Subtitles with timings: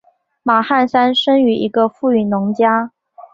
[0.41, 2.91] 马汉三生于一个富裕农家。